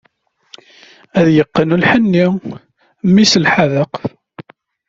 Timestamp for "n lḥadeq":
3.37-3.93